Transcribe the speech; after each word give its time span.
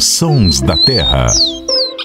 Sons 0.00 0.62
da 0.62 0.78
Terra. 0.78 1.26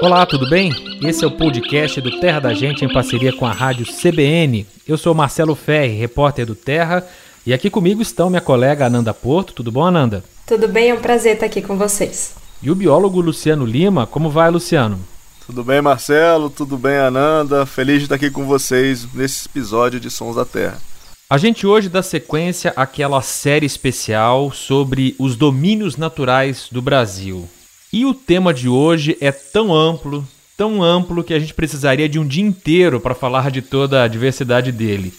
Olá, 0.02 0.26
tudo 0.26 0.50
bem? 0.50 0.70
Esse 1.02 1.24
é 1.24 1.28
o 1.28 1.32
podcast 1.32 2.02
do 2.02 2.20
Terra 2.20 2.42
da 2.42 2.54
Gente 2.54 2.84
em 2.84 2.92
parceria 2.92 3.32
com 3.32 3.46
a 3.46 3.54
rádio 3.54 3.86
CBN. 3.86 4.68
Eu 4.86 4.98
sou 4.98 5.16
Marcelo 5.16 5.56
Ferri, 5.56 5.96
repórter 5.96 6.46
do 6.46 6.56
Terra, 6.56 7.08
e 7.46 7.54
aqui 7.54 7.70
comigo 7.70 8.02
estão 8.02 8.30
minha 8.30 8.42
colega 8.42 8.88
Ananda 8.88 9.14
Porto. 9.14 9.54
Tudo 9.54 9.72
bom, 9.72 9.86
Ananda? 9.86 10.26
Tudo 10.46 10.68
bem, 10.68 10.90
é 10.90 10.94
um 10.94 11.00
prazer 11.00 11.36
estar 11.36 11.46
aqui 11.46 11.62
com 11.62 11.78
vocês. 11.78 12.36
E 12.62 12.70
o 12.70 12.76
biólogo 12.76 13.22
Luciano 13.22 13.66
Lima. 13.66 14.06
Como 14.06 14.30
vai, 14.30 14.52
Luciano? 14.52 15.00
Tudo 15.46 15.64
bem, 15.64 15.82
Marcelo? 15.82 16.50
Tudo 16.50 16.78
bem, 16.78 16.98
Ananda? 16.98 17.66
Feliz 17.66 18.00
de 18.00 18.04
estar 18.04 18.16
aqui 18.16 18.30
com 18.30 18.46
vocês 18.46 19.08
nesse 19.14 19.48
episódio 19.48 20.02
de 20.02 20.10
Sons 20.10 20.36
da 20.36 20.44
Terra. 20.44 20.89
A 21.32 21.38
gente 21.38 21.68
hoje 21.68 21.90
dá 21.90 22.02
sequência 22.02 22.74
àquela 22.76 23.22
série 23.22 23.64
especial 23.64 24.52
sobre 24.52 25.16
os 25.20 25.36
domínios 25.36 25.96
naturais 25.96 26.68
do 26.72 26.82
Brasil. 26.82 27.48
E 27.94 28.04
o 28.04 28.16
tema 28.16 28.52
de 28.52 28.68
hoje 28.68 29.16
é 29.22 29.32
tão 29.32 29.72
amplo, 29.72 30.28
tão 30.58 30.82
amplo 30.82 31.24
que 31.24 31.36
a 31.36 31.38
gente 31.38 31.54
precisaria 31.54 32.10
de 32.10 32.18
um 32.18 32.26
dia 32.26 32.44
inteiro 32.44 33.00
para 33.00 33.14
falar 33.14 33.52
de 33.52 33.62
toda 33.62 34.02
a 34.02 34.08
diversidade 34.08 34.72
dele. 34.72 35.14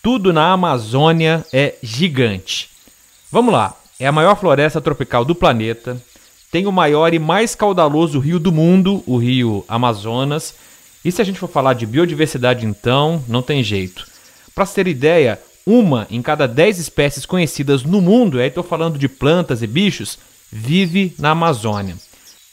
Tudo 0.00 0.32
na 0.32 0.52
Amazônia 0.52 1.44
é 1.52 1.74
gigante. 1.82 2.70
Vamos 3.28 3.52
lá, 3.52 3.74
é 3.98 4.06
a 4.06 4.12
maior 4.12 4.36
floresta 4.36 4.80
tropical 4.80 5.24
do 5.24 5.34
planeta, 5.34 6.00
tem 6.52 6.68
o 6.68 6.72
maior 6.72 7.12
e 7.12 7.18
mais 7.18 7.56
caudaloso 7.56 8.20
rio 8.20 8.38
do 8.38 8.52
mundo, 8.52 9.02
o 9.08 9.16
rio 9.16 9.64
Amazonas. 9.66 10.54
E 11.04 11.10
se 11.10 11.20
a 11.20 11.24
gente 11.24 11.40
for 11.40 11.48
falar 11.48 11.72
de 11.72 11.84
biodiversidade, 11.84 12.64
então, 12.64 13.24
não 13.26 13.42
tem 13.42 13.60
jeito. 13.64 14.06
Para 14.54 14.66
ter 14.66 14.88
ideia, 14.88 15.38
uma 15.68 16.06
em 16.10 16.22
cada 16.22 16.48
dez 16.48 16.78
espécies 16.78 17.26
conhecidas 17.26 17.82
no 17.82 18.00
mundo, 18.00 18.40
aí 18.40 18.48
estou 18.48 18.64
falando 18.64 18.98
de 18.98 19.06
plantas 19.06 19.62
e 19.62 19.66
bichos, 19.66 20.18
vive 20.50 21.14
na 21.18 21.32
Amazônia. 21.32 21.94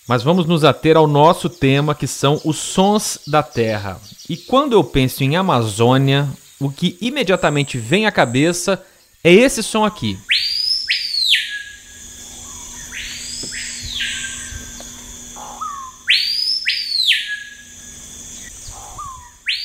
Mas 0.06 0.22
vamos 0.22 0.46
nos 0.46 0.66
ater 0.66 0.98
ao 0.98 1.08
nosso 1.08 1.50
tema, 1.50 1.96
que 1.96 2.08
são 2.08 2.42
os 2.44 2.58
sons 2.58 3.20
da 3.26 3.42
Terra. 3.42 4.02
E 4.30 4.36
quando 4.36 4.74
eu 4.74 4.84
penso 4.84 5.24
em 5.24 5.38
Amazônia, 5.38 6.28
o 6.60 6.70
que 6.70 6.98
imediatamente 7.00 7.78
vem 7.78 8.06
à 8.06 8.12
cabeça 8.12 8.84
é 9.24 9.32
esse 9.32 9.64
som 9.64 9.86
aqui. 9.86 10.20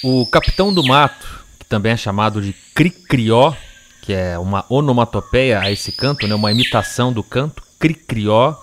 O 0.03 0.25
capitão 0.25 0.73
do 0.73 0.85
mato 0.85 1.30
também 1.71 1.93
é 1.93 1.97
chamado 1.97 2.43
de 2.43 2.53
cricrió, 2.75 3.55
que 4.03 4.13
é 4.13 4.37
uma 4.37 4.67
onomatopeia 4.69 5.61
a 5.61 5.71
esse 5.71 5.93
canto, 5.93 6.27
né? 6.27 6.35
uma 6.35 6.51
imitação 6.51 7.13
do 7.13 7.23
canto, 7.23 7.63
cricrió. 7.79 8.57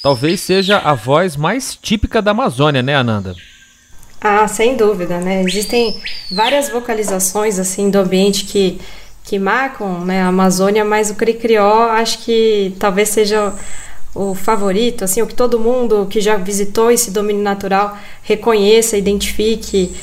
Talvez 0.00 0.40
seja 0.40 0.78
a 0.78 0.94
voz 0.94 1.36
mais 1.36 1.76
típica 1.76 2.22
da 2.22 2.30
Amazônia, 2.30 2.80
né, 2.80 2.94
Ananda? 2.94 3.34
Ah, 4.20 4.46
sem 4.46 4.76
dúvida, 4.76 5.18
né? 5.18 5.42
Existem 5.42 6.00
várias 6.30 6.68
vocalizações 6.68 7.58
assim 7.58 7.90
do 7.90 7.98
ambiente 7.98 8.44
que, 8.44 8.80
que 9.24 9.36
marcam 9.38 10.04
né, 10.04 10.22
a 10.22 10.28
Amazônia, 10.28 10.84
mas 10.84 11.10
o 11.10 11.16
cricrió 11.16 11.90
acho 11.90 12.18
que 12.20 12.72
talvez 12.78 13.08
seja 13.08 13.52
o 14.14 14.34
favorito, 14.34 15.04
assim, 15.04 15.22
o 15.22 15.26
que 15.26 15.34
todo 15.34 15.58
mundo 15.58 16.06
que 16.08 16.20
já 16.20 16.36
visitou 16.36 16.90
esse 16.90 17.10
domínio 17.10 17.42
natural 17.42 17.98
reconheça, 18.22 18.96
identifique 18.96 19.94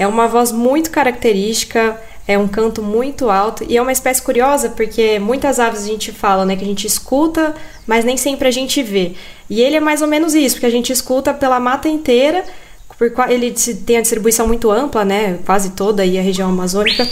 é 0.00 0.06
uma 0.06 0.26
voz 0.26 0.50
muito 0.50 0.90
característica, 0.90 2.00
é 2.26 2.38
um 2.38 2.48
canto 2.48 2.82
muito 2.82 3.28
alto 3.28 3.62
e 3.68 3.76
é 3.76 3.82
uma 3.82 3.92
espécie 3.92 4.22
curiosa 4.22 4.70
porque 4.70 5.18
muitas 5.18 5.60
aves 5.60 5.84
a 5.84 5.86
gente 5.86 6.10
fala, 6.10 6.46
né, 6.46 6.56
que 6.56 6.64
a 6.64 6.66
gente 6.66 6.86
escuta, 6.86 7.54
mas 7.86 8.02
nem 8.02 8.16
sempre 8.16 8.48
a 8.48 8.50
gente 8.50 8.82
vê. 8.82 9.12
E 9.50 9.60
ele 9.60 9.76
é 9.76 9.80
mais 9.80 10.00
ou 10.00 10.08
menos 10.08 10.34
isso, 10.34 10.54
porque 10.54 10.64
a 10.64 10.70
gente 10.70 10.90
escuta 10.90 11.34
pela 11.34 11.60
mata 11.60 11.86
inteira, 11.86 12.42
ele 13.28 13.50
tem 13.86 13.98
a 13.98 14.00
distribuição 14.00 14.48
muito 14.48 14.70
ampla, 14.70 15.04
né, 15.04 15.38
quase 15.44 15.72
toda 15.72 16.02
aí 16.02 16.18
a 16.18 16.22
região 16.22 16.48
amazônica. 16.48 17.06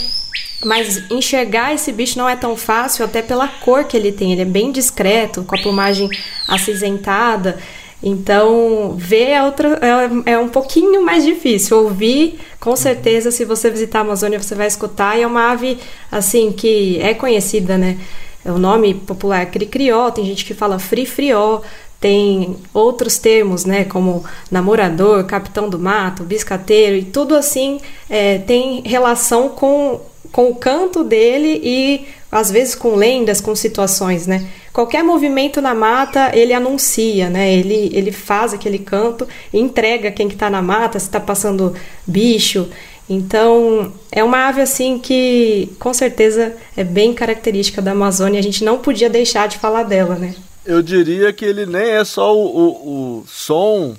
Mas 0.65 1.11
enxergar 1.11 1.75
esse 1.75 1.91
bicho 1.91 2.17
não 2.17 2.27
é 2.27 2.35
tão 2.35 2.57
fácil, 2.57 3.05
até 3.05 3.21
pela 3.21 3.47
cor 3.47 3.83
que 3.83 3.95
ele 3.95 4.11
tem. 4.11 4.31
Ele 4.31 4.41
é 4.41 4.45
bem 4.45 4.71
discreto, 4.71 5.43
com 5.43 5.55
a 5.55 5.61
plumagem 5.61 6.09
acinzentada. 6.47 7.59
Então, 8.01 8.95
ver 8.97 9.31
é, 9.31 9.43
outra, 9.43 9.79
é, 10.25 10.31
é, 10.31 10.37
um 10.37 10.47
pouquinho 10.47 11.03
mais 11.03 11.25
difícil. 11.25 11.77
Ouvir, 11.77 12.39
com 12.59 12.75
certeza, 12.75 13.29
se 13.29 13.43
você 13.43 13.69
visitar 13.69 13.99
a 13.99 14.01
Amazônia, 14.01 14.41
você 14.41 14.55
vai 14.55 14.67
escutar. 14.67 15.17
E 15.17 15.23
é 15.23 15.27
uma 15.27 15.51
ave, 15.51 15.77
assim, 16.11 16.51
que 16.51 16.99
é 17.01 17.13
conhecida, 17.13 17.77
né? 17.77 17.97
O 18.45 18.57
nome 18.57 18.93
popular 18.93 19.41
é 19.41 19.45
cricrió, 19.45 20.09
tem 20.11 20.23
gente 20.23 20.45
que 20.45 20.53
fala 20.53 20.79
frifrió, 20.79 21.61
tem 21.99 22.55
outros 22.73 23.17
termos, 23.17 23.65
né? 23.65 23.83
Como 23.83 24.23
namorador, 24.49 25.25
capitão 25.25 25.69
do 25.69 25.77
mato, 25.77 26.23
biscateiro, 26.23 26.95
e 26.95 27.03
tudo 27.03 27.35
assim 27.35 27.79
é, 28.09 28.37
tem 28.37 28.81
relação 28.85 29.49
com, 29.49 29.99
com 30.31 30.49
o 30.49 30.55
canto 30.55 31.03
dele 31.03 31.59
e, 31.61 32.07
às 32.31 32.49
vezes, 32.49 32.75
com 32.75 32.95
lendas, 32.95 33.41
com 33.41 33.53
situações, 33.53 34.25
né? 34.25 34.47
Qualquer 34.73 35.03
movimento 35.03 35.61
na 35.61 35.73
mata 35.73 36.31
ele 36.33 36.53
anuncia, 36.53 37.29
né? 37.29 37.53
Ele, 37.53 37.89
ele 37.93 38.11
faz 38.11 38.53
aquele 38.53 38.79
canto, 38.79 39.27
entrega 39.53 40.11
quem 40.11 40.27
que 40.27 40.35
está 40.35 40.49
na 40.49 40.61
mata, 40.61 40.99
se 40.99 41.05
está 41.05 41.19
passando 41.19 41.75
bicho. 42.05 42.67
Então 43.09 43.91
é 44.11 44.23
uma 44.23 44.47
ave 44.47 44.61
assim 44.61 44.99
que 44.99 45.69
com 45.79 45.93
certeza 45.93 46.55
é 46.77 46.83
bem 46.83 47.13
característica 47.13 47.81
da 47.81 47.91
Amazônia. 47.91 48.39
A 48.39 48.43
gente 48.43 48.63
não 48.63 48.77
podia 48.77 49.09
deixar 49.09 49.47
de 49.47 49.57
falar 49.57 49.83
dela, 49.83 50.15
né? 50.15 50.35
Eu 50.65 50.83
diria 50.83 51.33
que 51.33 51.43
ele 51.43 51.65
nem 51.65 51.89
é 51.89 52.05
só 52.05 52.35
o, 52.35 52.45
o, 52.45 53.19
o 53.19 53.23
som 53.27 53.95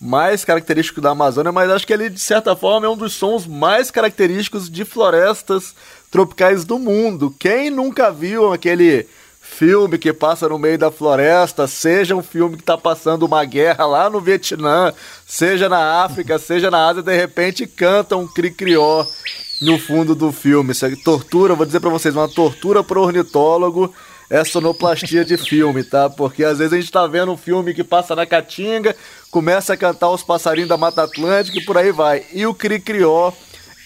mais 0.00 0.44
característico 0.44 1.00
da 1.00 1.10
Amazônia, 1.10 1.50
mas 1.50 1.70
acho 1.70 1.86
que 1.86 1.92
ele 1.92 2.08
de 2.08 2.20
certa 2.20 2.54
forma 2.54 2.86
é 2.86 2.90
um 2.90 2.96
dos 2.96 3.12
sons 3.12 3.46
mais 3.46 3.90
característicos 3.90 4.70
de 4.70 4.84
florestas 4.84 5.74
tropicais 6.10 6.64
do 6.64 6.78
mundo. 6.78 7.34
Quem 7.38 7.70
nunca 7.70 8.10
viu 8.10 8.52
aquele 8.52 9.06
filme 9.50 9.98
que 9.98 10.12
passa 10.12 10.48
no 10.48 10.58
meio 10.58 10.78
da 10.78 10.90
floresta, 10.90 11.66
seja 11.66 12.14
um 12.14 12.22
filme 12.22 12.56
que 12.56 12.62
está 12.62 12.78
passando 12.78 13.24
uma 13.24 13.44
guerra 13.44 13.86
lá 13.86 14.08
no 14.08 14.20
Vietnã, 14.20 14.92
seja 15.26 15.68
na 15.68 16.04
África, 16.04 16.38
seja 16.38 16.70
na 16.70 16.86
Ásia, 16.86 17.02
de 17.02 17.16
repente 17.16 17.66
canta 17.66 18.16
um 18.16 18.26
cricrió 18.26 19.04
no 19.60 19.78
fundo 19.78 20.14
do 20.14 20.30
filme. 20.30 20.72
Isso 20.72 20.86
é 20.86 20.94
tortura, 20.94 21.54
vou 21.54 21.66
dizer 21.66 21.80
para 21.80 21.90
vocês, 21.90 22.14
uma 22.14 22.28
tortura 22.28 22.84
pro 22.84 23.02
ornitólogo 23.02 23.92
é 24.30 24.44
sonoplastia 24.44 25.24
de 25.24 25.36
filme, 25.36 25.82
tá? 25.82 26.08
Porque 26.10 26.44
às 26.44 26.58
vezes 26.58 26.72
a 26.72 26.76
gente 26.80 26.92
tá 26.92 27.06
vendo 27.06 27.32
um 27.32 27.36
filme 27.36 27.72
que 27.72 27.82
passa 27.82 28.14
na 28.14 28.26
Caatinga, 28.26 28.94
começa 29.30 29.72
a 29.72 29.76
cantar 29.76 30.10
os 30.10 30.22
passarinhos 30.22 30.68
da 30.68 30.76
Mata 30.76 31.02
Atlântica 31.02 31.58
e 31.58 31.64
por 31.64 31.78
aí 31.78 31.90
vai. 31.90 32.24
E 32.32 32.46
o 32.46 32.54
cricrió 32.54 33.32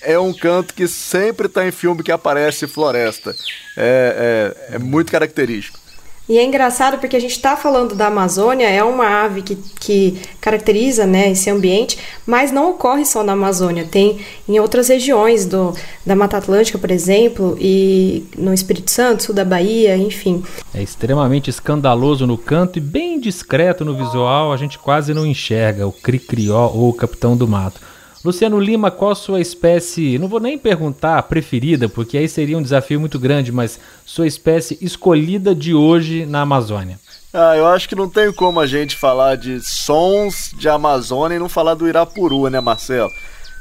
é 0.04 0.18
um 0.18 0.32
canto 0.32 0.74
que 0.74 0.86
sempre 0.86 1.46
está 1.46 1.66
em 1.66 1.70
filme 1.70 2.02
que 2.02 2.12
aparece 2.12 2.66
floresta. 2.66 3.34
É, 3.76 4.54
é, 4.70 4.76
é 4.76 4.78
muito 4.78 5.10
característico. 5.10 5.82
E 6.28 6.38
é 6.38 6.44
engraçado 6.44 6.98
porque 6.98 7.16
a 7.16 7.20
gente 7.20 7.32
está 7.32 7.56
falando 7.56 7.96
da 7.96 8.06
Amazônia, 8.06 8.68
é 8.68 8.82
uma 8.82 9.24
ave 9.24 9.42
que, 9.42 9.56
que 9.80 10.20
caracteriza 10.40 11.04
né, 11.04 11.32
esse 11.32 11.50
ambiente, 11.50 11.98
mas 12.24 12.52
não 12.52 12.70
ocorre 12.70 13.04
só 13.04 13.24
na 13.24 13.32
Amazônia, 13.32 13.88
tem 13.90 14.20
em 14.48 14.60
outras 14.60 14.88
regiões 14.88 15.44
do, 15.44 15.74
da 16.06 16.14
Mata 16.14 16.38
Atlântica, 16.38 16.78
por 16.78 16.92
exemplo, 16.92 17.56
e 17.60 18.24
no 18.38 18.54
Espírito 18.54 18.90
Santo, 18.90 19.24
sul 19.24 19.34
da 19.34 19.44
Bahia, 19.44 19.96
enfim. 19.96 20.44
É 20.72 20.80
extremamente 20.80 21.50
escandaloso 21.50 22.24
no 22.24 22.38
canto 22.38 22.78
e 22.78 22.80
bem 22.80 23.18
discreto 23.18 23.84
no 23.84 23.94
visual, 23.94 24.52
a 24.52 24.56
gente 24.56 24.78
quase 24.78 25.12
não 25.12 25.26
enxerga 25.26 25.88
o 25.88 25.92
Cricrió 25.92 26.70
ou 26.72 26.88
o 26.90 26.94
Capitão 26.94 27.36
do 27.36 27.48
Mato. 27.48 27.91
Luciano 28.24 28.60
Lima, 28.60 28.88
qual 28.88 29.14
sua 29.16 29.40
espécie, 29.40 30.16
não 30.16 30.28
vou 30.28 30.38
nem 30.38 30.56
perguntar 30.56 31.20
preferida, 31.24 31.88
porque 31.88 32.16
aí 32.16 32.28
seria 32.28 32.56
um 32.56 32.62
desafio 32.62 33.00
muito 33.00 33.18
grande, 33.18 33.50
mas 33.50 33.80
sua 34.06 34.28
espécie 34.28 34.78
escolhida 34.80 35.52
de 35.54 35.74
hoje 35.74 36.24
na 36.24 36.42
Amazônia? 36.42 37.00
Ah, 37.34 37.56
eu 37.56 37.66
acho 37.66 37.88
que 37.88 37.96
não 37.96 38.08
tem 38.08 38.32
como 38.32 38.60
a 38.60 38.66
gente 38.66 38.96
falar 38.96 39.36
de 39.36 39.60
sons 39.60 40.54
de 40.56 40.68
Amazônia 40.68 41.34
e 41.34 41.38
não 41.38 41.48
falar 41.48 41.74
do 41.74 41.88
Irapuru, 41.88 42.48
né, 42.48 42.60
Marcelo? 42.60 43.10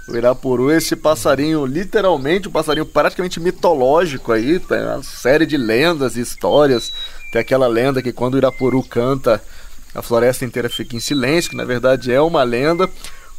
O 0.08 0.16
Irapuru, 0.16 0.72
esse 0.72 0.96
passarinho, 0.96 1.66
literalmente 1.66 2.48
um 2.48 2.52
passarinho 2.52 2.86
praticamente 2.86 3.40
mitológico 3.40 4.31
aí, 4.31 4.60
tem 4.60 4.80
uma 4.84 5.02
série 5.02 5.46
de 5.46 5.57
lendas 5.57 6.18
e 6.18 6.22
histórias. 6.22 6.92
Tem 7.31 7.42
aquela 7.42 7.68
lenda 7.68 8.02
que 8.02 8.12
quando 8.12 8.36
o 8.36 8.38
Irapuru 8.38 8.84
canta, 8.84 9.42
a 9.96 10.02
floresta 10.04 10.46
inteira 10.46 10.69
fica 10.69 10.96
em 10.96 11.00
silêncio, 11.00 11.50
que 11.50 11.57
na 11.57 11.66
verdade 11.66 12.12
é 12.12 12.22
uma 12.22 12.44
lenda, 12.44 12.90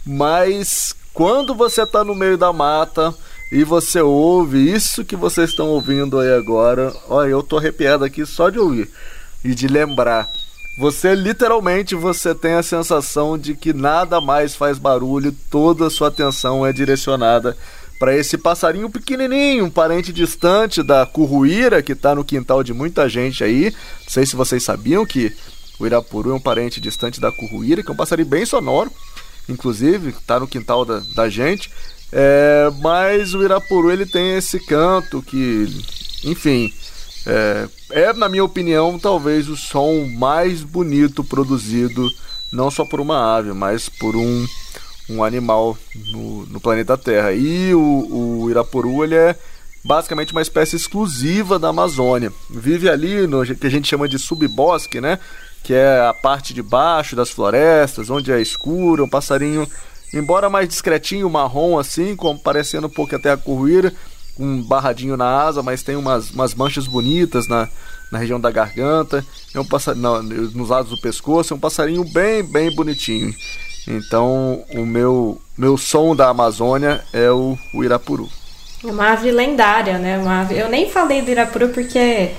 mas 0.04 0.96
quando 1.12 1.54
você 1.54 1.82
está 1.82 2.02
no 2.02 2.14
meio 2.14 2.38
da 2.38 2.52
mata 2.52 3.14
e 3.50 3.64
você 3.64 4.00
ouve 4.00 4.72
isso 4.72 5.04
que 5.04 5.14
vocês 5.14 5.50
estão 5.50 5.68
ouvindo 5.68 6.18
aí 6.18 6.32
agora, 6.32 6.92
olha, 7.08 7.30
eu 7.30 7.42
tô 7.42 7.58
arrepiado 7.58 8.04
aqui 8.04 8.24
só 8.24 8.48
de 8.48 8.58
ouvir 8.58 8.90
e 9.44 9.54
de 9.54 9.68
lembrar. 9.68 10.30
Você 10.78 11.14
literalmente 11.14 11.94
você 11.94 12.34
tem 12.34 12.54
a 12.54 12.62
sensação 12.62 13.36
de 13.36 13.54
que 13.54 13.74
nada 13.74 14.22
mais 14.22 14.54
faz 14.54 14.78
barulho, 14.78 15.36
toda 15.50 15.86
a 15.86 15.90
sua 15.90 16.08
atenção 16.08 16.66
é 16.66 16.72
direcionada 16.72 17.54
para 17.98 18.16
esse 18.16 18.38
passarinho 18.38 18.88
pequenininho, 18.88 19.66
um 19.66 19.70
parente 19.70 20.12
distante 20.12 20.82
da 20.82 21.04
curruíra 21.04 21.82
que 21.82 21.92
está 21.92 22.14
no 22.14 22.24
quintal 22.24 22.64
de 22.64 22.72
muita 22.72 23.06
gente 23.08 23.44
aí. 23.44 23.70
Não 23.70 24.08
sei 24.08 24.24
se 24.24 24.34
vocês 24.34 24.62
sabiam 24.62 25.04
que 25.04 25.30
o 25.78 25.86
irapuru 25.86 26.30
é 26.30 26.34
um 26.34 26.40
parente 26.40 26.80
distante 26.80 27.20
da 27.20 27.30
curruíra, 27.30 27.82
que 27.82 27.90
é 27.90 27.92
um 27.92 27.96
passarinho 27.96 28.28
bem 28.28 28.46
sonoro, 28.46 28.90
inclusive, 29.48 30.10
está 30.10 30.38
no 30.38 30.48
quintal 30.48 30.84
da, 30.84 31.00
da 31.14 31.28
gente. 31.28 31.70
É, 32.12 32.70
mas 32.80 33.32
o 33.34 33.42
irapuru 33.42 33.90
ele 33.90 34.04
tem 34.04 34.36
esse 34.36 34.60
canto 34.60 35.22
que, 35.22 35.66
enfim, 36.24 36.72
é, 37.26 37.68
é, 37.90 38.12
na 38.12 38.28
minha 38.28 38.44
opinião, 38.44 38.98
talvez 38.98 39.48
o 39.48 39.56
som 39.56 40.04
mais 40.18 40.62
bonito 40.62 41.24
produzido, 41.24 42.12
não 42.52 42.70
só 42.70 42.84
por 42.84 43.00
uma 43.00 43.36
ave, 43.36 43.52
mas 43.52 43.88
por 43.88 44.14
um, 44.14 44.46
um 45.08 45.24
animal 45.24 45.76
no, 46.10 46.46
no 46.46 46.60
planeta 46.60 46.98
Terra. 46.98 47.32
E 47.32 47.74
o, 47.74 48.42
o 48.42 48.50
Irapuru 48.50 49.02
ele 49.04 49.14
é 49.14 49.36
basicamente 49.84 50.32
uma 50.32 50.42
espécie 50.42 50.76
exclusiva 50.76 51.58
da 51.58 51.68
Amazônia. 51.68 52.32
Vive 52.50 52.88
ali 52.88 53.26
no 53.26 53.44
que 53.44 53.66
a 53.66 53.70
gente 53.70 53.88
chama 53.88 54.08
de 54.08 54.18
subbosque, 54.18 55.00
né? 55.00 55.18
Que 55.62 55.74
é 55.74 56.00
a 56.00 56.12
parte 56.12 56.52
de 56.52 56.62
baixo 56.62 57.14
das 57.14 57.30
florestas, 57.30 58.10
onde 58.10 58.32
é 58.32 58.40
escuro, 58.40 59.04
um 59.04 59.08
passarinho, 59.08 59.66
embora 60.12 60.50
mais 60.50 60.68
discretinho, 60.68 61.30
marrom 61.30 61.78
assim, 61.78 62.16
como 62.16 62.38
parecendo 62.38 62.88
um 62.88 62.90
pouco 62.90 63.14
até 63.14 63.30
a 63.30 63.36
curruíra, 63.36 63.92
um 64.38 64.62
barradinho 64.62 65.16
na 65.16 65.42
asa, 65.42 65.62
mas 65.62 65.82
tem 65.82 65.94
umas, 65.94 66.30
umas 66.30 66.54
manchas 66.54 66.86
bonitas 66.86 67.46
na, 67.46 67.68
na 68.10 68.18
região 68.18 68.40
da 68.40 68.50
garganta, 68.50 69.24
é 69.54 69.60
um 69.60 69.64
passarinho, 69.64 70.22
nos 70.22 70.68
lados 70.68 70.90
do 70.90 71.00
pescoço, 71.00 71.54
é 71.54 71.56
um 71.56 71.60
passarinho 71.60 72.04
bem, 72.04 72.42
bem 72.42 72.74
bonitinho. 72.74 73.34
Então, 73.86 74.64
o 74.74 74.86
meu, 74.86 75.40
meu 75.56 75.76
som 75.76 76.14
da 76.14 76.28
Amazônia 76.28 77.04
é 77.12 77.30
o, 77.30 77.58
o 77.74 77.82
Irapuru. 77.82 78.28
Uma 78.84 79.12
ave 79.12 79.30
lendária, 79.30 79.98
né? 79.98 80.18
Uma 80.18 80.40
ave... 80.40 80.56
Eu 80.56 80.68
nem 80.68 80.90
falei 80.90 81.22
do 81.22 81.30
Irapuru 81.30 81.68
porque 81.68 82.30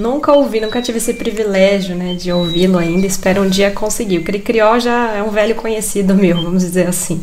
nunca 0.00 0.32
ouvi, 0.32 0.60
nunca 0.60 0.82
tive 0.82 0.98
esse 0.98 1.14
privilégio, 1.14 1.94
né, 1.94 2.14
de 2.14 2.32
ouvi-lo 2.32 2.78
ainda. 2.78 3.06
Espero 3.06 3.42
um 3.42 3.48
dia 3.48 3.70
conseguir. 3.70 4.18
O 4.18 4.24
Cricrió 4.24 4.78
já 4.80 5.12
é 5.12 5.22
um 5.22 5.30
velho 5.30 5.54
conhecido 5.54 6.14
meu, 6.16 6.36
vamos 6.36 6.62
dizer 6.62 6.88
assim. 6.88 7.22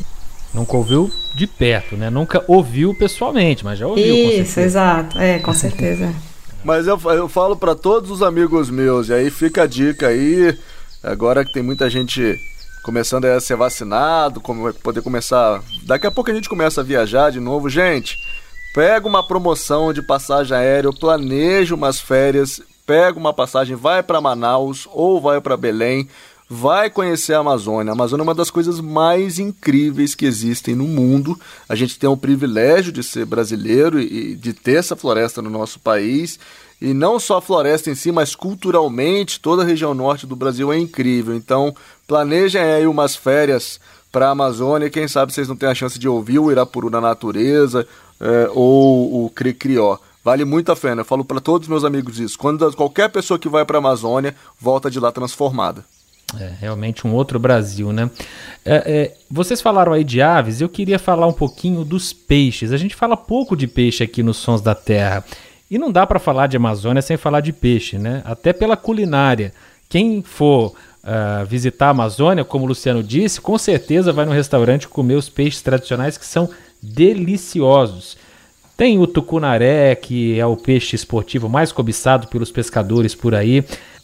Nunca 0.54 0.78
ouviu 0.78 1.12
de 1.36 1.46
perto, 1.46 1.98
né? 1.98 2.10
Nunca 2.10 2.44
ouviu 2.48 2.94
pessoalmente, 2.94 3.64
mas 3.66 3.78
já 3.78 3.88
ouviu. 3.88 4.06
Isso, 4.06 4.60
exato. 4.60 5.18
É, 5.20 5.40
com 5.40 5.54
certeza. 5.54 6.14
mas 6.64 6.88
eu, 6.88 7.00
eu 7.12 7.28
falo 7.28 7.56
para 7.56 7.76
todos 7.76 8.10
os 8.10 8.22
amigos 8.22 8.70
meus, 8.70 9.10
e 9.10 9.14
aí 9.14 9.30
fica 9.30 9.64
a 9.64 9.68
dica 9.68 10.08
aí, 10.08 10.58
agora 11.04 11.46
que 11.46 11.54
tem 11.54 11.62
muita 11.62 11.90
gente 11.90 12.38
começando 12.84 13.26
a 13.26 13.40
ser 13.40 13.58
vacinado, 13.58 14.40
como 14.40 14.74
poder 14.76 15.02
começar. 15.02 15.62
Daqui 15.84 16.08
a 16.08 16.12
pouco 16.12 16.32
a 16.32 16.34
gente 16.34 16.48
começa 16.48 16.82
a 16.82 16.84
viajar 16.84 17.32
de 17.32 17.40
novo, 17.40 17.70
gente. 17.70 18.18
Pega 18.74 19.08
uma 19.08 19.28
promoção 19.28 19.92
de 19.92 20.02
passagem 20.02 20.56
aérea, 20.56 20.90
planeja 20.94 21.76
umas 21.76 22.00
férias, 22.00 22.62
pega 22.88 23.20
uma 23.20 23.34
passagem, 23.34 23.76
vai 23.76 24.02
para 24.02 24.20
Manaus 24.20 24.88
ou 24.92 25.22
vai 25.22 25.40
para 25.40 25.56
Belém 25.56 26.10
vai 26.50 26.90
conhecer 26.90 27.34
a 27.34 27.40
Amazônia. 27.40 27.92
A 27.92 27.94
Amazônia 27.94 28.22
é 28.22 28.24
uma 28.24 28.34
das 28.34 28.50
coisas 28.50 28.80
mais 28.80 29.38
incríveis 29.38 30.16
que 30.16 30.26
existem 30.26 30.76
no 30.76 30.86
mundo. 30.86 31.38
A 31.68 31.76
gente 31.76 32.00
tem 32.00 32.10
o 32.10 32.16
privilégio 32.16 32.92
de 32.92 33.04
ser 33.04 33.26
brasileiro 33.26 34.00
e 34.00 34.36
de 34.36 34.54
ter 34.54 34.76
essa 34.76 34.96
floresta 34.96 35.42
no 35.42 35.50
nosso 35.50 35.80
país. 35.80 36.40
E 36.80 36.94
não 36.94 37.20
só 37.20 37.38
a 37.38 37.42
floresta 37.42 37.90
em 37.90 37.96
si, 37.96 38.12
mas 38.12 38.36
culturalmente, 38.36 39.40
toda 39.40 39.64
a 39.64 39.66
região 39.66 39.94
norte 39.94 40.26
do 40.26 40.36
Brasil 40.36 40.72
é 40.72 40.78
incrível. 40.78 41.36
Então, 41.36 41.76
planejem 42.08 42.62
aí 42.62 42.88
umas 42.88 43.16
férias 43.16 43.80
para 44.12 44.28
a 44.28 44.32
Amazônia. 44.32 44.90
Quem 44.90 45.08
sabe 45.08 45.34
vocês 45.34 45.48
não 45.48 45.56
têm 45.56 45.70
a 45.70 45.76
chance 45.76 46.00
de 46.00 46.08
ouvir 46.08 46.40
o 46.40 46.52
Irapuru 46.52 46.90
na 46.90 47.02
natureza 47.02 47.86
é, 48.22 48.50
ou 48.54 49.26
o 49.26 49.30
Cricrió. 49.32 49.98
Vale 50.28 50.44
muito 50.44 50.70
a 50.74 50.76
pena. 50.76 51.00
Eu 51.00 51.06
falo 51.06 51.24
para 51.24 51.40
todos 51.40 51.68
os 51.68 51.70
meus 51.70 51.86
amigos 51.86 52.20
isso. 52.20 52.38
Quando 52.38 52.70
qualquer 52.76 53.10
pessoa 53.10 53.40
que 53.40 53.48
vai 53.48 53.64
para 53.64 53.78
a 53.78 53.80
Amazônia 53.80 54.36
volta 54.60 54.92
de 54.92 55.00
lá 55.00 55.10
transformada. 55.10 55.86
É 56.38 56.52
realmente 56.60 57.08
um 57.08 57.14
outro 57.14 57.40
Brasil, 57.40 57.94
né? 57.94 58.12
É, 58.66 58.76
é, 58.76 59.18
vocês 59.32 59.62
falaram 59.62 59.94
aí 59.94 60.04
de 60.04 60.22
aves, 60.22 60.60
eu 60.60 60.68
queria 60.68 61.00
falar 61.00 61.28
um 61.28 61.32
pouquinho 61.32 61.86
dos 61.86 62.12
peixes. 62.12 62.74
A 62.74 62.78
gente 62.78 62.94
fala 62.94 63.16
pouco 63.16 63.56
de 63.56 63.68
peixe 63.68 64.04
aqui 64.04 64.22
nos 64.22 64.36
Sons 64.36 64.60
da 64.60 64.76
Terra. 64.76 65.24
E 65.72 65.78
não 65.78 65.94
dá 65.94 66.06
para 66.06 66.20
falar 66.20 66.48
de 66.48 66.58
Amazônia 66.58 67.02
sem 67.02 67.16
falar 67.16 67.40
de 67.40 67.54
peixe, 67.54 67.98
né? 67.98 68.22
Até 68.26 68.52
pela 68.52 68.76
culinária. 68.76 69.54
Quem 69.88 70.22
for 70.22 70.74
uh, 71.06 71.46
visitar 71.46 71.88
a 71.88 71.92
Amazônia, 71.92 72.44
como 72.44 72.66
o 72.66 72.68
Luciano 72.68 73.02
disse, 73.02 73.40
com 73.40 73.58
certeza 73.58 74.12
vai 74.12 74.26
no 74.26 74.34
restaurante 74.34 74.90
comer 74.90 75.16
os 75.16 75.30
peixes 75.30 75.62
tradicionais 75.62 76.18
que 76.18 76.26
são 76.26 76.50
deliciosos. 76.84 78.18
Tem 78.78 79.00
o 79.00 79.08
tucunaré, 79.08 79.96
que 79.96 80.40
é 80.40 80.46
o 80.46 80.56
peixe 80.56 80.96
esportivo 80.96 81.50
mais 81.50 81.72
cobiçado 81.72 82.28
pelos 82.28 82.52
pescadores 82.52 83.16
por 83.16 83.34
aí. 83.34 83.64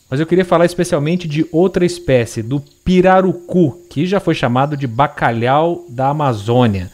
Mas 0.09 0.19
eu 0.19 0.25
queria 0.25 0.43
falar 0.43 0.65
especialmente 0.65 1.27
de 1.27 1.45
outra 1.51 1.85
espécie, 1.85 2.41
do 2.41 2.59
pirarucu, 2.83 3.79
que 3.87 4.07
já 4.07 4.19
foi 4.19 4.33
chamado 4.33 4.75
de 4.75 4.87
bacalhau 4.87 5.85
da 5.87 6.09
Amazônia. 6.09 6.91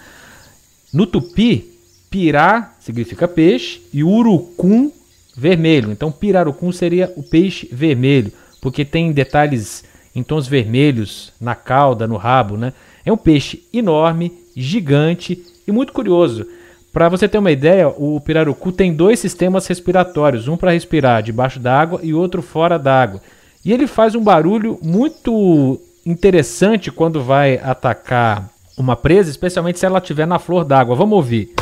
No 0.92 1.06
tupi, 1.06 1.72
pirá 2.10 2.74
significa 2.82 3.30
peixe 3.30 3.82
e 3.94 4.04
urucum 4.04 4.92
vermelho. 5.34 5.90
Então, 5.90 6.12
pirarucum 6.12 6.74
seria 6.74 7.14
o 7.16 7.24
peixe 7.24 7.70
vermelho, 7.72 8.34
porque 8.60 8.84
tem 8.84 9.14
detalhes 9.14 9.86
em 10.14 10.22
tons 10.22 10.48
vermelhos 10.48 11.32
na 11.40 11.56
cauda, 11.56 12.06
no 12.06 12.18
rabo, 12.18 12.58
né? 12.58 12.74
É 13.06 13.14
um 13.14 13.18
peixe 13.18 13.64
enorme, 13.72 14.34
gigante 14.54 15.42
e 15.66 15.72
muito 15.72 15.94
curioso. 15.94 16.46
Para 16.92 17.08
você 17.08 17.28
ter 17.28 17.38
uma 17.38 17.52
ideia, 17.52 17.88
o 17.88 18.20
pirarucu 18.20 18.72
tem 18.72 18.94
dois 18.94 19.20
sistemas 19.20 19.68
respiratórios, 19.68 20.48
um 20.48 20.58
para 20.58 20.72
respirar 20.72 21.22
debaixo 21.22 21.60
d'água 21.60 22.00
e 22.02 22.14
outro 22.14 22.42
fora 22.42 22.80
d'água. 22.80 23.22
E 23.64 23.72
ele 23.72 23.86
faz 23.86 24.16
um 24.16 24.24
barulho 24.24 24.80
muito 24.82 25.80
interessante 26.06 26.92
quando 26.92 27.24
vai 27.24 27.58
atacar 27.58 28.50
uma 28.76 28.96
presa, 28.96 29.30
especialmente 29.30 29.78
se 29.78 29.86
ela 29.86 30.00
estiver 30.00 30.26
na 30.26 30.40
flor 30.40 30.66
d'água. 30.66 30.96
Vamos 30.96 31.16
ouvir. 31.16 31.54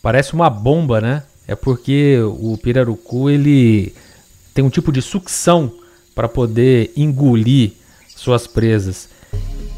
Parece 0.00 0.32
uma 0.32 0.48
bomba, 0.48 1.00
né? 1.00 1.22
É 1.46 1.54
porque 1.54 2.18
o 2.22 2.56
pirarucu 2.56 3.28
ele 3.28 3.94
tem 4.54 4.64
um 4.64 4.70
tipo 4.70 4.90
de 4.90 5.02
sucção 5.02 5.70
para 6.14 6.28
poder 6.28 6.90
engolir 6.96 7.72
suas 8.08 8.46
presas. 8.46 9.08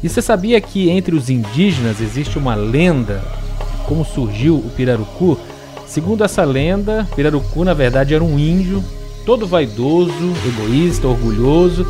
E 0.01 0.07
você 0.07 0.21
sabia 0.21 0.61
que 0.61 0.89
entre 0.89 1.15
os 1.15 1.29
indígenas 1.29 1.99
existe 1.99 2.37
uma 2.37 2.55
lenda 2.55 3.21
como 3.87 4.05
surgiu 4.05 4.57
o 4.57 4.69
pirarucu, 4.75 5.37
segundo 5.87 6.23
essa 6.23 6.43
lenda, 6.43 7.07
pirarucu 7.15 7.63
na 7.63 7.73
verdade 7.73 8.13
era 8.13 8.23
um 8.23 8.37
índio, 8.37 8.83
todo 9.25 9.47
vaidoso, 9.47 10.33
egoísta, 10.45 11.07
orgulhoso. 11.07 11.87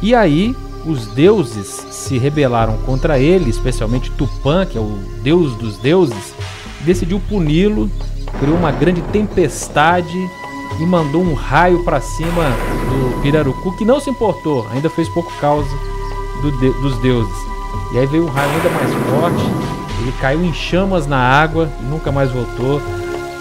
E 0.00 0.14
aí 0.14 0.54
os 0.86 1.06
deuses 1.08 1.66
se 1.90 2.18
rebelaram 2.18 2.76
contra 2.84 3.18
ele, 3.18 3.50
especialmente 3.50 4.10
Tupã, 4.12 4.66
que 4.66 4.76
é 4.76 4.80
o 4.80 4.98
deus 5.22 5.54
dos 5.56 5.78
deuses, 5.78 6.34
decidiu 6.82 7.20
puni-lo, 7.28 7.90
criou 8.38 8.56
uma 8.56 8.70
grande 8.70 9.00
tempestade 9.02 10.16
e 10.78 10.84
mandou 10.84 11.22
um 11.22 11.34
raio 11.34 11.82
para 11.84 12.00
cima 12.00 12.50
do 12.88 13.22
pirarucu 13.22 13.76
que 13.76 13.84
não 13.84 13.98
se 13.98 14.10
importou, 14.10 14.66
ainda 14.70 14.90
fez 14.90 15.08
pouco 15.08 15.32
causa 15.40 15.68
do 16.42 16.50
de 16.58 16.70
dos 16.80 16.98
deuses. 16.98 17.36
E 17.94 17.98
aí 17.98 18.06
veio 18.06 18.24
um 18.24 18.28
raio 18.28 18.50
ainda 18.50 18.68
mais 18.70 18.92
forte 19.08 19.83
ele 20.04 20.12
caiu 20.20 20.44
em 20.44 20.52
chamas 20.52 21.06
na 21.06 21.16
água 21.16 21.66
e 21.80 21.84
nunca 21.84 22.12
mais 22.12 22.30
voltou. 22.30 22.80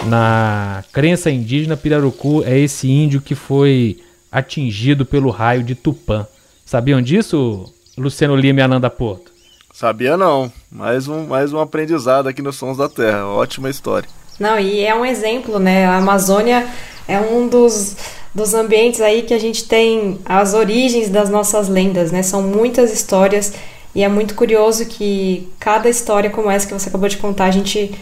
Na 0.07 0.81
crença 0.93 1.29
indígena, 1.29 1.75
Pirarucu 1.75 2.41
é 2.45 2.57
esse 2.57 2.89
índio 2.89 3.19
que 3.19 3.35
foi 3.35 3.99
atingido 4.31 5.05
pelo 5.05 5.29
raio 5.29 5.61
de 5.61 5.75
Tupã. 5.75 6.25
Sabiam 6.65 7.01
disso, 7.01 7.69
Luciano 7.97 8.35
Lima 8.37 8.61
e 8.61 8.63
Ananda 8.63 8.89
Porto? 8.89 9.33
Sabia 9.73 10.15
não. 10.15 10.49
Mais 10.71 11.09
um, 11.09 11.27
mais 11.27 11.51
um 11.51 11.59
aprendizado 11.59 12.29
aqui 12.29 12.41
nos 12.41 12.55
Sons 12.55 12.77
da 12.77 12.87
Terra. 12.87 13.27
Ótima 13.27 13.69
história. 13.69 14.07
Não, 14.39 14.57
e 14.57 14.85
é 14.85 14.95
um 14.95 15.05
exemplo, 15.05 15.59
né? 15.59 15.85
A 15.85 15.97
Amazônia 15.97 16.65
é 17.09 17.19
um 17.19 17.49
dos, 17.49 17.97
dos 18.33 18.53
ambientes 18.53 19.01
aí 19.01 19.23
que 19.23 19.33
a 19.33 19.39
gente 19.39 19.67
tem 19.67 20.17
as 20.23 20.53
origens 20.53 21.09
das 21.09 21.29
nossas 21.29 21.67
lendas, 21.67 22.09
né? 22.09 22.23
São 22.23 22.41
muitas 22.41 22.93
histórias 22.93 23.53
e 23.95 24.03
é 24.03 24.09
muito 24.09 24.33
curioso 24.35 24.85
que 24.85 25.49
cada 25.59 25.89
história 25.89 26.29
como 26.29 26.49
essa 26.49 26.67
que 26.67 26.73
você 26.73 26.89
acabou 26.89 27.07
de 27.07 27.17
contar, 27.17 27.45
a 27.45 27.51
gente 27.51 27.93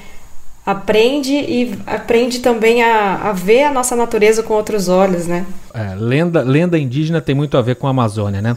aprende 0.66 1.34
e 1.34 1.78
aprende 1.88 2.40
também 2.40 2.84
a, 2.84 3.30
a 3.30 3.32
ver 3.34 3.64
a 3.64 3.72
nossa 3.72 3.96
natureza 3.96 4.44
com 4.44 4.54
outros 4.54 4.88
olhos, 4.88 5.28
né? 5.28 5.46
É, 5.74 5.96
lenda, 5.96 6.42
lenda 6.42 6.78
indígena 6.78 7.20
tem 7.20 7.36
muito 7.36 7.58
a 7.58 7.62
ver 7.62 7.76
com 7.76 7.88
a 7.88 7.90
Amazônia, 7.90 8.42
né? 8.42 8.56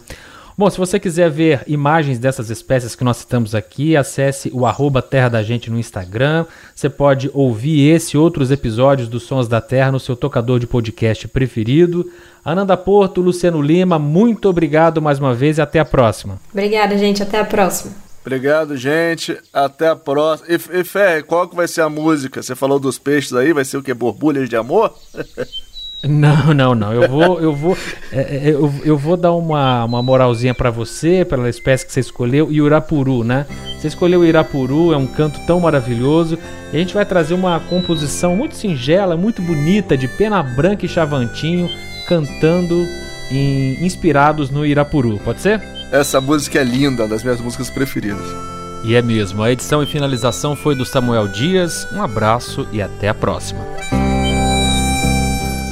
Bom, 0.56 0.70
se 0.70 0.78
você 0.78 1.00
quiser 1.00 1.28
ver 1.28 1.64
imagens 1.66 2.16
dessas 2.16 2.48
espécies 2.48 2.94
que 2.94 3.02
nós 3.02 3.16
citamos 3.16 3.56
aqui, 3.56 3.96
acesse 3.96 4.52
o 4.54 4.64
arroba 4.64 5.02
Terra 5.02 5.28
da 5.28 5.42
Gente 5.42 5.68
no 5.68 5.80
Instagram. 5.80 6.46
Você 6.72 6.88
pode 6.88 7.28
ouvir 7.34 7.90
esse 7.90 8.16
e 8.16 8.18
outros 8.18 8.52
episódios 8.52 9.08
dos 9.08 9.24
Sons 9.24 9.48
da 9.48 9.60
Terra 9.60 9.90
no 9.90 9.98
seu 9.98 10.14
tocador 10.14 10.60
de 10.60 10.66
podcast 10.68 11.26
preferido. 11.26 12.08
Ananda 12.44 12.76
Porto, 12.76 13.20
Luciano 13.20 13.60
Lima, 13.60 13.98
muito 13.98 14.48
obrigado 14.48 15.02
mais 15.02 15.18
uma 15.18 15.34
vez 15.34 15.58
e 15.58 15.60
até 15.60 15.80
a 15.80 15.84
próxima. 15.84 16.38
Obrigada, 16.52 16.96
gente. 16.96 17.20
Até 17.20 17.40
a 17.40 17.44
próxima. 17.44 17.92
Obrigado, 18.20 18.76
gente. 18.76 19.36
Até 19.52 19.88
a 19.88 19.96
próxima. 19.96 20.48
E, 20.48 20.80
e 20.80 20.84
Fé, 20.84 21.20
qual 21.20 21.48
que 21.48 21.56
vai 21.56 21.66
ser 21.66 21.80
a 21.80 21.90
música? 21.90 22.40
Você 22.40 22.54
falou 22.54 22.78
dos 22.78 22.96
peixes 22.96 23.32
aí, 23.32 23.52
vai 23.52 23.64
ser 23.64 23.76
o 23.76 23.82
que? 23.82 23.92
Borbulhas 23.92 24.48
de 24.48 24.54
amor? 24.54 24.96
Não, 26.08 26.52
não, 26.54 26.74
não. 26.74 26.92
Eu 26.92 27.08
vou, 27.08 27.40
eu 27.40 27.54
vou, 27.54 27.76
é, 28.12 28.20
é, 28.20 28.50
eu, 28.50 28.72
eu 28.84 28.98
vou 28.98 29.16
dar 29.16 29.32
uma, 29.32 29.84
uma 29.84 30.02
moralzinha 30.02 30.54
para 30.54 30.70
você, 30.70 31.24
pela 31.24 31.48
espécie 31.48 31.86
que 31.86 31.92
você 31.92 32.00
escolheu, 32.00 32.50
e 32.50 32.58
Irapuru, 32.58 33.24
né? 33.24 33.46
Você 33.78 33.88
escolheu 33.88 34.20
o 34.20 34.24
Irapuru, 34.24 34.92
é 34.92 34.96
um 34.96 35.06
canto 35.06 35.40
tão 35.46 35.60
maravilhoso. 35.60 36.38
E 36.72 36.76
a 36.76 36.78
gente 36.80 36.94
vai 36.94 37.04
trazer 37.04 37.34
uma 37.34 37.60
composição 37.60 38.36
muito 38.36 38.56
singela, 38.56 39.16
muito 39.16 39.42
bonita, 39.42 39.96
de 39.96 40.08
Pena 40.08 40.42
Branca 40.42 40.86
e 40.86 40.88
Chavantinho, 40.88 41.68
cantando 42.08 42.86
em, 43.30 43.84
inspirados 43.84 44.50
no 44.50 44.64
Irapuru. 44.64 45.18
Pode 45.18 45.40
ser? 45.40 45.60
Essa 45.92 46.20
música 46.20 46.58
é 46.58 46.64
linda, 46.64 47.02
uma 47.02 47.08
das 47.08 47.22
minhas 47.22 47.40
músicas 47.40 47.70
preferidas. 47.70 48.26
E 48.84 48.94
é 48.94 49.00
mesmo. 49.00 49.42
A 49.42 49.50
edição 49.50 49.82
e 49.82 49.86
finalização 49.86 50.54
foi 50.54 50.74
do 50.74 50.84
Samuel 50.84 51.28
Dias. 51.28 51.86
Um 51.92 52.02
abraço 52.02 52.66
e 52.70 52.82
até 52.82 53.08
a 53.08 53.14
próxima. 53.14 53.60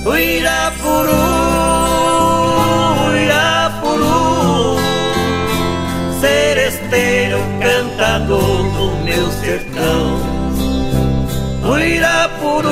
Uirapuru, 0.05 1.13
Uirapuru, 3.07 4.77
seresteiro 6.21 7.39
cantador 7.61 8.65
do 8.65 9.05
meu 9.05 9.31
sertão. 9.31 10.19
Uirapuru, 11.71 12.69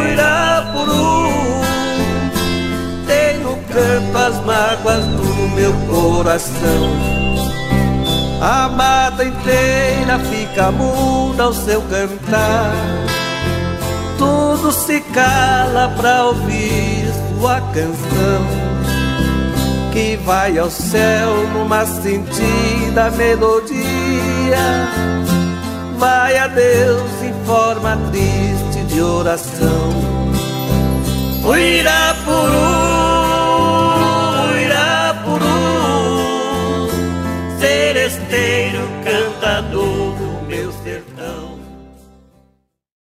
Uirapuru, 0.00 1.22
tem 3.06 3.38
no 3.38 3.56
canto 3.72 4.18
as 4.18 4.44
mágoas 4.44 5.06
do 5.06 5.48
meu 5.54 5.72
coração. 5.88 6.90
A 8.42 8.68
mata 8.68 9.24
inteira 9.24 10.18
fica 10.18 10.70
muda 10.70 11.44
ao 11.44 11.54
seu 11.54 11.80
cantar 11.82 12.74
tudo 14.22 14.70
se 14.70 15.00
cala 15.12 15.92
pra 15.96 16.26
ouvir 16.26 17.12
sua 17.40 17.60
canção 17.72 18.46
que 19.92 20.16
vai 20.24 20.56
ao 20.56 20.70
céu 20.70 21.48
numa 21.52 21.84
sentida 21.84 23.10
melodia. 23.10 23.76
Vai 25.98 26.38
a 26.38 26.46
Deus 26.46 27.22
em 27.22 27.34
forma 27.44 27.98
triste 28.10 28.84
de 28.86 29.00
oração. 29.00 29.90
O 31.44 31.56